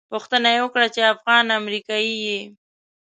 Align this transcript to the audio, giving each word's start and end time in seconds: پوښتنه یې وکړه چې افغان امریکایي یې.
پوښتنه 0.11 0.49
یې 0.55 0.59
وکړه 0.63 0.87
چې 0.95 1.01
افغان 1.13 1.45
امریکایي 1.59 2.15
یې. 2.25 2.41